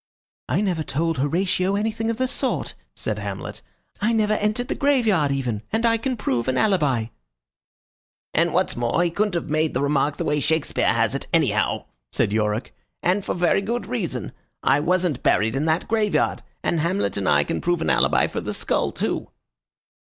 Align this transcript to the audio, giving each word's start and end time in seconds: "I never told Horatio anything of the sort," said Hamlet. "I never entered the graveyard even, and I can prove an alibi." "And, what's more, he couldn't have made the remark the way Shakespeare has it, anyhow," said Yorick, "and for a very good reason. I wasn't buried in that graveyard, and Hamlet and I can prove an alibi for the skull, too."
"I 0.49 0.61
never 0.61 0.81
told 0.81 1.19
Horatio 1.19 1.75
anything 1.75 2.09
of 2.09 2.17
the 2.17 2.27
sort," 2.27 2.73
said 2.95 3.19
Hamlet. 3.19 3.61
"I 4.01 4.13
never 4.13 4.33
entered 4.33 4.67
the 4.67 4.73
graveyard 4.73 5.31
even, 5.31 5.61
and 5.71 5.85
I 5.85 5.97
can 5.99 6.17
prove 6.17 6.47
an 6.47 6.57
alibi." 6.57 7.09
"And, 8.33 8.51
what's 8.51 8.75
more, 8.75 9.03
he 9.03 9.11
couldn't 9.11 9.35
have 9.35 9.51
made 9.51 9.75
the 9.75 9.81
remark 9.83 10.17
the 10.17 10.25
way 10.25 10.39
Shakespeare 10.39 10.91
has 10.91 11.13
it, 11.13 11.27
anyhow," 11.31 11.85
said 12.11 12.33
Yorick, 12.33 12.73
"and 13.03 13.23
for 13.23 13.33
a 13.33 13.35
very 13.35 13.61
good 13.61 13.85
reason. 13.85 14.31
I 14.63 14.79
wasn't 14.79 15.21
buried 15.21 15.55
in 15.55 15.65
that 15.65 15.87
graveyard, 15.87 16.41
and 16.63 16.79
Hamlet 16.79 17.15
and 17.15 17.29
I 17.29 17.43
can 17.43 17.61
prove 17.61 17.79
an 17.83 17.91
alibi 17.91 18.25
for 18.25 18.41
the 18.41 18.55
skull, 18.55 18.91
too." 18.91 19.29